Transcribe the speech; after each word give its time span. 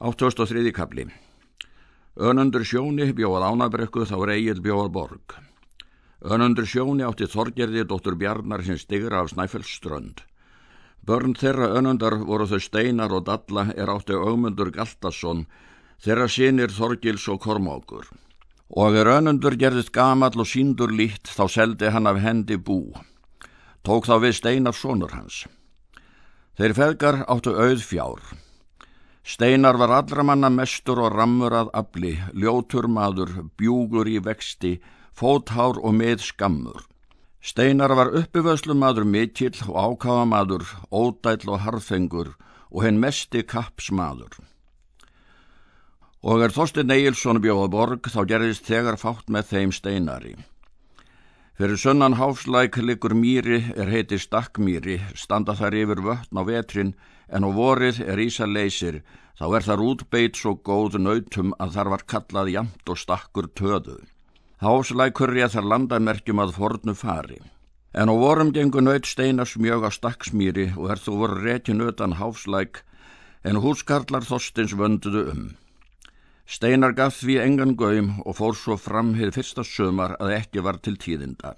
803. 0.00 0.72
kapli 0.72 1.04
Önundur 2.16 2.62
sjóni 2.64 3.10
bjóð 3.12 3.42
ánabrekku 3.44 4.06
þá 4.08 4.14
reyil 4.30 4.62
bjóð 4.64 4.88
borg. 4.94 5.34
Önundur 6.24 6.64
sjóni 6.64 7.04
átti 7.04 7.28
Þorgerði 7.28 7.84
dóttur 7.84 8.16
Bjarnar 8.16 8.64
sem 8.64 8.78
stigra 8.80 9.20
af 9.20 9.28
Snæfellsströnd. 9.34 10.24
Börn 11.04 11.36
þeirra 11.36 11.68
önundar 11.76 12.16
voru 12.16 12.48
þau 12.48 12.64
Steinar 12.64 13.12
og 13.12 13.28
Dalla 13.28 13.66
er 13.76 13.92
átti 13.92 14.16
augmundur 14.16 14.72
Galtason, 14.72 15.44
þeirra 16.00 16.32
sinir 16.32 16.72
Þorgils 16.72 17.28
og 17.28 17.44
Kormákur. 17.44 18.08
Og 18.72 18.96
er 18.96 19.14
önundur 19.20 19.60
gerðist 19.60 19.92
gamall 19.92 20.40
og 20.40 20.48
síndur 20.48 20.96
lít 20.96 21.28
þá 21.28 21.44
seldi 21.44 21.92
hann 21.92 22.08
af 22.08 22.24
hendi 22.24 22.56
bú. 22.56 22.86
Tók 23.84 24.08
þá 24.08 24.16
við 24.24 24.38
Steinar 24.40 24.72
sonur 24.72 25.12
hans. 25.12 25.44
Þeir 26.56 26.80
feðgar 26.84 27.26
áttu 27.28 27.52
auð 27.52 27.84
fjár. 27.84 28.24
Steinar 29.30 29.76
var 29.78 29.92
allra 29.94 30.24
manna 30.26 30.48
mestur 30.50 30.98
og 31.04 31.12
rammur 31.14 31.54
að 31.54 31.68
afli, 31.80 32.16
ljótur 32.34 32.88
maður, 32.90 33.30
bjúgur 33.54 34.08
í 34.10 34.16
vexti, 34.26 34.72
fóthár 35.14 35.78
og 35.78 35.94
með 35.94 36.24
skammur. 36.26 36.80
Steinar 37.38 37.94
var 37.94 38.10
uppivöðslu 38.20 38.74
maður 38.74 39.06
mikill 39.06 39.54
og 39.68 39.78
ákáða 39.78 40.24
maður, 40.32 40.66
ódæll 40.90 41.46
og 41.46 41.62
harfengur 41.62 42.32
og 42.74 42.82
henn 42.82 42.98
mesti 42.98 43.44
kappsmaður. 43.46 44.34
Og 46.26 46.42
er 46.42 46.56
Þorstin 46.56 46.90
Egilson 46.90 47.38
bjóða 47.44 47.70
borg 47.70 48.10
þá 48.10 48.20
gerðist 48.34 48.66
þegar 48.66 48.98
fátt 48.98 49.30
með 49.30 49.52
þeim 49.52 49.76
steinari. 49.78 50.34
Fyrir 51.60 51.76
sunnan 51.76 52.14
háfslæk 52.16 52.78
liggur 52.80 53.12
mýri 53.12 53.58
er 53.76 53.90
heiti 53.92 54.16
stakkmýri, 54.16 54.94
standa 55.12 55.52
þær 55.52 55.74
yfir 55.76 56.00
vötn 56.06 56.40
á 56.40 56.42
vetrin 56.48 56.94
en 57.28 57.44
á 57.44 57.52
vorið 57.52 57.98
er 58.00 58.22
ísa 58.24 58.48
leysir, 58.48 59.02
þá 59.36 59.44
er 59.58 59.66
þar 59.68 59.82
útbeit 59.84 60.40
svo 60.40 60.54
góð 60.56 60.96
nautum 61.04 61.52
að 61.60 61.76
þar 61.76 61.92
var 61.92 62.06
kallað 62.08 62.52
jamt 62.54 62.88
og 62.88 63.00
stakkur 63.02 63.50
töðu. 63.52 63.98
Háslækur 64.64 65.36
ég 65.36 65.52
þar 65.52 65.68
landamerkjum 65.74 66.40
að 66.40 66.56
fornu 66.56 66.96
fari. 66.96 67.36
En 67.92 68.08
á 68.08 68.14
vorum 68.16 68.56
gengur 68.56 68.80
naut 68.80 69.04
steinas 69.04 69.58
mjög 69.60 69.84
á 69.84 69.90
stakksmýri 69.92 70.70
og 70.80 70.94
er 70.96 71.04
þú 71.04 71.20
voru 71.20 71.42
rekin 71.44 71.84
utan 71.84 72.16
háslæk, 72.16 72.86
en 73.44 73.60
húskarlar 73.60 74.24
þostins 74.24 74.72
vönduðu 74.72 75.28
um. 75.28 75.44
Steinar 76.50 76.96
gaf 76.98 77.20
því 77.20 77.36
engan 77.44 77.76
gaum 77.78 78.08
og 78.26 78.34
fór 78.34 78.56
svo 78.58 78.74
fram 78.74 79.12
hér 79.14 79.30
fyrsta 79.30 79.62
sömar 79.62 80.16
að 80.18 80.32
ekki 80.40 80.64
var 80.66 80.80
til 80.82 80.96
tíðinda. 80.98 81.52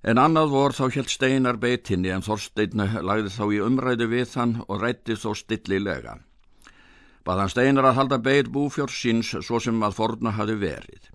En 0.00 0.16
annað 0.16 0.54
vor 0.54 0.72
þá 0.72 0.86
helt 0.94 1.12
Steinar 1.12 1.58
beitinni 1.60 2.08
en 2.14 2.24
Þorstein 2.24 2.80
lagði 3.04 3.34
þá 3.34 3.44
í 3.52 3.60
umræði 3.66 4.08
við 4.14 4.32
hann 4.40 4.54
og 4.64 4.80
rætti 4.80 5.18
þó 5.20 5.34
stillilega. 5.36 6.16
Baðan 7.28 7.52
Steinar 7.52 7.90
að 7.90 7.98
halda 7.98 8.18
beit 8.30 8.48
búfjór 8.48 8.88
síns 8.96 9.34
svo 9.36 9.60
sem 9.60 9.84
að 9.84 9.98
forna 9.98 10.32
hafi 10.40 10.56
verið. 10.56 11.10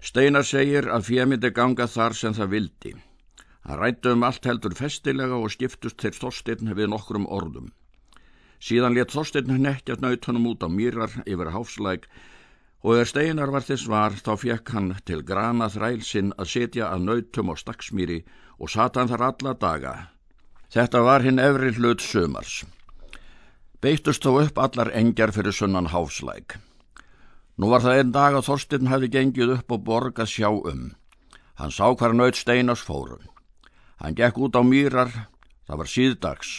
Steinar 0.00 0.48
segir 0.48 0.88
að 0.88 1.10
fjemindi 1.10 1.52
ganga 1.52 1.84
þar 1.92 2.16
sem 2.16 2.32
það 2.40 2.54
vildi. 2.54 2.94
Hann 3.68 3.82
rætti 3.82 4.16
um 4.16 4.24
allt 4.24 4.48
heldur 4.48 4.72
festilega 4.80 5.36
og 5.36 5.52
skiptust 5.52 6.00
til 6.00 6.16
Þorstein 6.16 6.72
við 6.72 6.88
nokkrum 6.94 7.28
orðum. 7.28 7.68
Síðan 8.60 8.96
let 8.96 9.12
Þorstein 9.12 9.52
nekkjast 9.62 10.00
nautunum 10.00 10.48
út 10.52 10.64
á 10.64 10.68
mýrar 10.72 11.12
yfir 11.26 11.52
háfslæk 11.52 12.08
og 12.86 13.00
er 13.00 13.08
Steinar 13.08 13.50
var 13.50 13.64
þess 13.66 13.88
var 13.90 14.14
þá 14.14 14.32
fekk 14.40 14.72
hann 14.74 14.92
til 15.04 15.22
grana 15.26 15.68
þrælsinn 15.72 16.34
að 16.38 16.52
setja 16.52 16.90
að 16.92 17.06
nautum 17.08 17.50
á 17.50 17.54
stakksmýri 17.58 18.20
og 18.58 18.70
sata 18.70 19.02
hann 19.02 19.10
þar 19.10 19.26
alla 19.30 19.54
daga. 19.54 19.94
Þetta 20.72 21.02
var 21.02 21.24
hinn 21.26 21.42
efri 21.42 21.72
hlut 21.76 22.02
sömars. 22.02 22.64
Beittust 23.82 24.24
þó 24.24 24.42
upp 24.44 24.58
allar 24.58 24.90
engjar 24.94 25.34
fyrir 25.34 25.54
sunnan 25.54 25.90
háfslæk. 25.92 26.56
Nú 27.56 27.70
var 27.72 27.84
það 27.84 27.98
einn 27.98 28.12
dag 28.12 28.36
að 28.36 28.48
Þorstinn 28.50 28.90
hefði 28.90 29.12
gengið 29.12 29.52
upp 29.58 29.72
og 29.72 29.84
borg 29.84 30.18
að 30.20 30.32
sjá 30.32 30.48
um. 30.52 30.90
Hann 31.56 31.72
sá 31.72 31.88
hvar 31.88 32.14
naut 32.14 32.36
Steinars 32.36 32.82
fórum. 32.84 33.24
Hann 33.96 34.16
gekk 34.16 34.38
út 34.44 34.58
á 34.58 34.62
mýrar, 34.62 35.12
það 35.64 35.78
var 35.80 35.88
síðdags. 35.88 36.50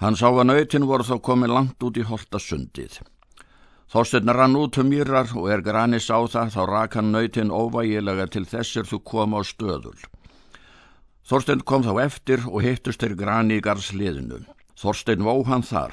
Hann 0.00 0.16
sá 0.16 0.30
að 0.30 0.46
nautin 0.48 0.86
voru 0.88 1.04
þá 1.04 1.18
komið 1.20 1.50
langt 1.52 1.84
út 1.84 1.98
í 2.00 2.04
holtasundið. 2.08 3.02
Þorstein 3.92 4.32
rann 4.32 4.56
út 4.56 4.78
um 4.80 4.86
mýrar 4.88 5.28
og 5.36 5.50
er 5.52 5.60
granis 5.66 6.06
á 6.08 6.24
það 6.24 6.54
þá 6.54 6.62
rak 6.70 6.96
hann 6.96 7.10
nautin 7.12 7.52
óvægilega 7.52 8.24
til 8.32 8.46
þessir 8.48 8.88
þú 8.88 9.00
koma 9.04 9.42
á 9.42 9.44
stöðul. 9.44 9.98
Þorstein 11.28 11.60
kom 11.68 11.84
þá 11.84 11.92
eftir 12.06 12.46
og 12.48 12.64
hittust 12.64 13.02
til 13.02 13.12
grani 13.18 13.58
í 13.58 13.64
garðsliðinu. 13.66 14.40
Þorstein 14.80 15.26
vó 15.26 15.34
hann 15.44 15.66
þar. 15.68 15.92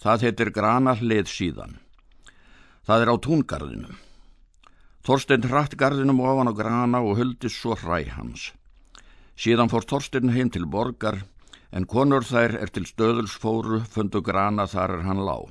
Það 0.00 0.24
heitir 0.24 0.52
granallið 0.54 1.28
síðan. 1.28 1.76
Það 2.88 3.04
er 3.04 3.12
á 3.12 3.16
túngarðinu. 3.28 3.92
Þorstein 5.04 5.44
hratt 5.50 5.76
garðinum 5.76 6.24
ofan 6.24 6.48
á 6.48 6.54
grana 6.56 7.04
og 7.04 7.20
huldi 7.20 7.52
svo 7.52 7.76
hræ 7.76 8.08
hans. 8.16 8.54
Síðan 9.36 9.68
fór 9.68 9.84
Þorstein 9.84 10.32
heim 10.32 10.48
til 10.48 10.64
borgar 10.64 11.26
en 11.74 11.86
konur 11.90 12.22
þær 12.22 12.54
er 12.62 12.70
til 12.70 12.86
stöðulsfóru 12.86 13.80
fundu 13.90 14.22
grana 14.22 14.68
þar 14.70 14.98
er 14.98 15.06
hann 15.08 15.22
lág. 15.26 15.50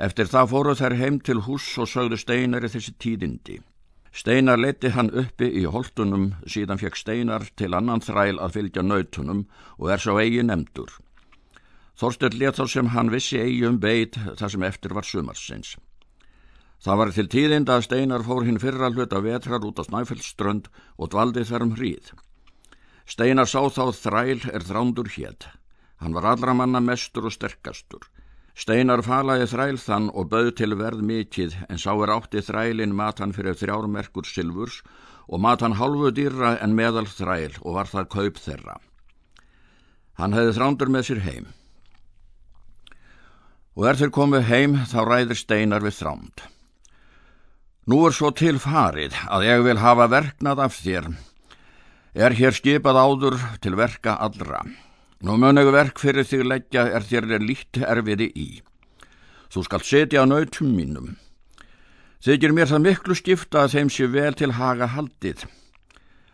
Eftir 0.00 0.30
það 0.32 0.52
fóru 0.54 0.72
þær 0.78 0.96
heim 0.96 1.18
til 1.20 1.42
hús 1.44 1.66
og 1.76 1.90
sögðu 1.92 2.16
Steinari 2.16 2.70
þessi 2.72 2.94
tíðindi. 2.96 3.58
Steinar 4.16 4.58
leti 4.58 4.90
hann 4.90 5.12
uppi 5.12 5.50
í 5.60 5.66
holtunum, 5.70 6.32
síðan 6.48 6.80
fekk 6.80 6.96
Steinar 6.96 7.44
til 7.54 7.74
annan 7.76 8.00
þræl 8.02 8.40
að 8.40 8.56
fylgja 8.56 8.82
nautunum 8.82 9.44
og 9.76 9.92
er 9.92 10.02
svo 10.02 10.16
eigi 10.18 10.42
nefndur. 10.42 10.96
Þorstein 12.00 12.38
let 12.40 12.56
þá 12.56 12.64
sem 12.72 12.90
hann 12.96 13.12
vissi 13.12 13.38
eigi 13.38 13.68
um 13.68 13.76
beit 13.78 14.16
þar 14.40 14.54
sem 14.56 14.66
eftir 14.66 14.96
var 14.96 15.04
sumarsins. 15.04 15.76
Það 16.80 16.96
var 16.96 17.10
til 17.12 17.28
tíðinda 17.28 17.76
að 17.76 17.86
Steinar 17.90 18.24
fór 18.24 18.48
hinn 18.48 18.58
fyrra 18.58 18.88
hlut 18.88 19.12
að 19.12 19.28
vetrar 19.28 19.68
út 19.68 19.78
á 19.78 19.84
Snæfellströnd 19.84 20.72
og 20.96 21.12
dvaldi 21.12 21.44
þar 21.44 21.68
um 21.68 21.76
hríð. 21.76 22.14
Steinar 23.10 23.48
sá 23.50 23.58
þá 23.66 23.90
þræl 23.96 24.44
er 24.54 24.62
þrándur 24.62 25.08
hétt. 25.16 25.48
Hann 25.98 26.14
var 26.14 26.28
allra 26.30 26.54
manna 26.54 26.78
mestur 26.80 27.26
og 27.26 27.34
sterkastur. 27.34 28.04
Steinar 28.54 29.02
falaði 29.02 29.48
þræl 29.50 29.78
þann 29.82 30.10
og 30.14 30.28
bauð 30.30 30.50
til 30.60 30.76
verð 30.78 31.02
mikið 31.06 31.56
en 31.66 31.80
sá 31.80 31.90
er 31.90 32.12
átti 32.14 32.42
þrælin 32.46 32.94
matan 32.94 33.34
fyrir 33.34 33.56
þrjármerkur 33.58 34.28
silfurs 34.30 34.82
og 35.26 35.42
matan 35.42 35.74
hálfu 35.80 36.12
dýra 36.14 36.56
en 36.62 36.76
meðal 36.78 37.08
þræl 37.10 37.56
og 37.62 37.78
var 37.78 37.90
það 37.90 38.10
kaup 38.14 38.38
þeirra. 38.44 38.76
Hann 40.20 40.36
hefði 40.36 40.54
þrándur 40.58 40.92
með 40.94 41.06
sér 41.08 41.22
heim. 41.24 41.48
Og 43.74 43.88
er 43.90 43.98
þeir 43.98 44.12
komið 44.14 44.46
heim 44.50 44.76
þá 44.90 44.98
ræðir 45.08 45.40
Steinar 45.40 45.82
við 45.82 45.98
þránd. 45.98 46.46
Nú 47.90 48.04
er 48.06 48.14
svo 48.14 48.30
til 48.30 48.58
farið 48.62 49.16
að 49.26 49.48
ég 49.48 49.66
vil 49.66 49.78
hafa 49.82 50.06
verknað 50.12 50.64
af 50.66 50.78
þér. 50.78 51.10
Er 52.14 52.34
hér 52.34 52.50
skipað 52.50 52.96
áður 52.98 53.36
til 53.62 53.76
verka 53.78 54.16
allra. 54.18 54.64
Nú 55.22 55.36
munegu 55.38 55.70
verk 55.70 56.00
fyrir 56.02 56.26
þig 56.26 56.42
leggja 56.42 56.88
er 56.90 57.04
þér 57.06 57.26
er 57.36 57.44
lít 57.44 57.78
erfiði 57.78 58.26
í. 58.34 58.48
Þú 59.50 59.62
skalt 59.66 59.86
setja 59.86 60.22
á 60.22 60.26
nautum 60.26 60.72
mínum. 60.74 61.14
Þykir 62.24 62.52
mér 62.56 62.66
það 62.66 62.84
miklu 62.86 63.14
skipta 63.14 63.62
að 63.62 63.76
þeim 63.76 63.90
sé 63.94 64.10
vel 64.10 64.34
til 64.34 64.50
haga 64.58 64.90
haldið. 64.90 65.46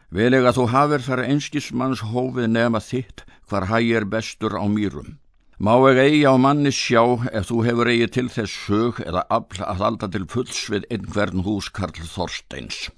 Velega 0.08 0.54
þú 0.56 0.64
hafir 0.72 1.04
þar 1.04 1.24
einskismanns 1.26 2.02
hófið 2.08 2.48
nefna 2.54 2.80
þitt 2.80 3.26
hvar 3.50 3.68
hægir 3.68 4.08
bestur 4.08 4.56
á 4.56 4.64
mýrum. 4.64 5.18
Má 5.60 5.76
ég 5.92 6.00
eigi 6.00 6.24
á 6.24 6.34
manni 6.40 6.72
sjá 6.72 7.04
ef 7.32 7.50
þú 7.50 7.62
hefur 7.68 7.92
eigi 7.92 8.08
til 8.16 8.28
þess 8.32 8.60
sög 8.64 9.00
eða 9.04 9.28
afl 9.28 9.60
að 9.64 9.82
halda 9.84 10.08
til 10.08 10.24
fulls 10.24 10.68
við 10.72 10.88
einhvern 10.88 11.44
húskarl 11.44 12.00
Þorsteins. 12.00 12.88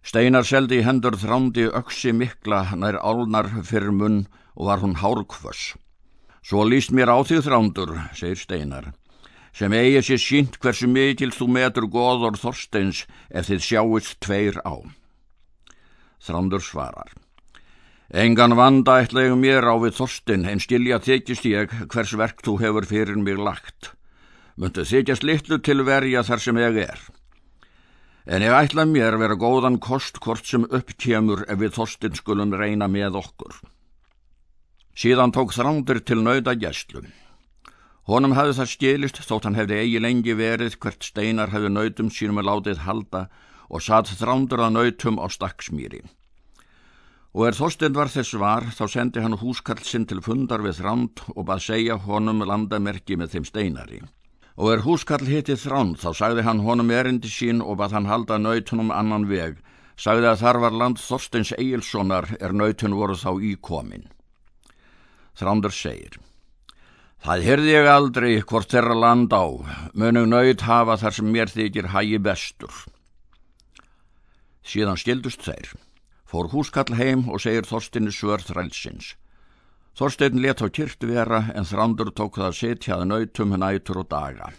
Steinar 0.00 0.46
seldi 0.48 0.80
í 0.80 0.84
hendur 0.86 1.16
þrándi 1.20 1.66
öksi 1.76 2.14
mikla 2.16 2.62
nær 2.80 2.96
álnar 3.04 3.50
fyrir 3.68 3.92
munn 3.92 4.22
og 4.56 4.70
var 4.70 4.80
hún 4.80 4.96
hárkvöss. 4.96 5.74
Svo 6.40 6.64
líst 6.64 6.92
mér 6.96 7.12
á 7.12 7.20
því 7.20 7.42
þrándur, 7.44 7.92
segir 8.16 8.40
Steinar, 8.40 8.86
sem 9.52 9.72
eigi 9.76 10.00
sér 10.06 10.22
sínt 10.24 10.56
hversu 10.62 10.88
mikil 10.88 11.34
þú 11.36 11.50
metur 11.52 11.86
goður 11.92 12.40
Þorsteins 12.40 13.04
ef 13.28 13.50
þið 13.50 13.66
sjáist 13.66 14.16
tveir 14.24 14.56
á. 14.64 14.80
Þrándur 16.24 16.64
svarar. 16.64 17.12
Engan 18.10 18.56
vanda 18.56 18.96
ætla 19.04 19.28
ég 19.28 19.36
mér 19.36 19.68
á 19.68 19.76
við 19.84 20.00
Þorstein 20.00 20.48
en 20.48 20.64
skilja 20.64 20.98
þykist 21.04 21.44
ég 21.46 21.76
hvers 21.92 22.16
verk 22.16 22.40
þú 22.42 22.56
hefur 22.64 22.88
fyrir 22.88 23.20
mig 23.20 23.38
lagt. 23.38 23.92
Möndu 24.56 24.82
þykjast 24.88 25.22
litlu 25.28 25.60
til 25.60 25.84
verja 25.84 26.24
þar 26.24 26.42
sem 26.42 26.58
ég 26.58 26.84
er. 26.88 27.00
En 28.26 28.42
ég 28.44 28.52
ætla 28.52 28.84
mér 28.84 29.16
vera 29.16 29.36
góðan 29.38 29.78
kost 29.80 30.18
hvort 30.20 30.44
sem 30.44 30.66
uppkjemur 30.68 31.46
ef 31.48 31.58
við 31.62 31.72
Þorstein 31.78 32.18
skulum 32.18 32.52
reyna 32.52 32.88
með 32.88 33.16
okkur. 33.22 33.54
Síðan 34.92 35.32
tók 35.32 35.54
þrándur 35.56 36.02
til 36.04 36.20
nauða 36.20 36.52
gæslu. 36.60 37.06
Honum 38.10 38.34
hafði 38.36 38.58
það 38.58 38.72
skilist 38.74 39.22
þótt 39.24 39.48
hann 39.48 39.56
hefði 39.56 39.80
eigi 39.80 40.02
lengi 40.04 40.34
verið 40.36 40.76
hvert 40.82 41.04
steinar 41.06 41.52
hefði 41.54 41.72
nautum 41.72 42.10
sínum 42.12 42.42
að 42.42 42.48
látið 42.50 42.84
halda 42.84 43.26
og 43.70 43.84
satt 43.86 44.12
þrándur 44.20 44.66
að 44.66 44.74
nautum 44.76 45.20
á 45.22 45.26
stakksmýri. 45.32 46.02
Og 47.32 47.46
er 47.46 47.56
Þorstein 47.56 47.94
var 47.94 48.10
þess 48.10 48.34
var, 48.42 48.66
þá 48.74 48.84
sendi 48.90 49.22
hann 49.22 49.38
húskarl 49.40 49.84
sinn 49.86 50.04
til 50.10 50.20
fundar 50.20 50.60
við 50.60 50.82
þránd 50.82 51.22
og 51.36 51.46
bað 51.46 51.62
segja 51.70 51.96
honum 52.04 52.42
landamerki 52.42 53.16
með 53.16 53.36
þeim 53.36 53.46
steinari. 53.46 54.00
Og 54.56 54.72
er 54.72 54.84
húskall 54.86 55.26
hitið 55.28 55.60
þránd 55.64 56.00
þá 56.02 56.10
sagði 56.22 56.46
hann 56.46 56.64
honum 56.66 56.90
erindi 56.90 57.30
sín 57.30 57.62
og 57.62 57.78
bað 57.80 57.98
hann 57.98 58.08
halda 58.10 58.38
nautunum 58.38 58.90
annan 58.90 59.28
veg, 59.30 59.60
sagði 59.96 60.32
að 60.32 60.40
þar 60.42 60.62
var 60.64 60.80
land 60.82 61.02
Þorsteins 61.02 61.52
Egilsonar 61.58 62.32
er 62.40 62.56
nautun 62.56 62.96
voru 62.96 63.14
þá 63.14 63.30
íkomin. 63.52 64.08
Þrándur 65.38 65.72
segir, 65.72 66.18
Það 67.20 67.42
hyrði 67.44 67.72
ég 67.74 67.86
aldrei 67.92 68.30
hvort 68.48 68.70
þeirra 68.72 68.94
land 68.96 69.34
á, 69.36 69.44
munum 69.92 70.30
naut 70.32 70.62
hafa 70.64 70.96
þar 71.02 71.12
sem 71.12 71.26
mér 71.28 71.50
þykir 71.52 71.90
hægi 71.92 72.20
bestur. 72.24 72.72
Síðan 74.64 74.96
stildust 74.96 75.44
þeir. 75.44 75.74
Fór 76.24 76.48
húskall 76.48 76.96
heim 76.96 77.26
og 77.28 77.42
segir 77.44 77.68
Þorstinni 77.68 78.12
svör 78.14 78.40
þrælsins. 78.40 79.16
Þorstein 79.98 80.40
let 80.42 80.62
á 80.62 80.68
kyrt 80.70 81.04
vera 81.04 81.44
en 81.54 81.66
þrándur 81.68 82.12
tók 82.14 82.38
það 82.38 82.48
að 82.50 82.58
setjaði 82.60 83.08
nautum 83.10 83.56
nætur 83.58 84.02
og 84.02 84.10
daga. 84.12 84.52